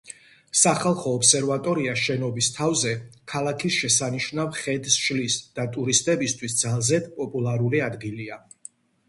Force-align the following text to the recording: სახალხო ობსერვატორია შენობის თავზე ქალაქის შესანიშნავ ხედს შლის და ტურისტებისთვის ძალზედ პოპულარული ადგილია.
სახალხო 0.59 1.11
ობსერვატორია 1.17 1.91
შენობის 2.03 2.49
თავზე 2.55 2.93
ქალაქის 3.33 3.77
შესანიშნავ 3.83 4.57
ხედს 4.63 4.97
შლის 5.03 5.37
და 5.61 5.67
ტურისტებისთვის 5.77 6.59
ძალზედ 6.65 7.13
პოპულარული 7.21 7.85
ადგილია. 7.91 8.43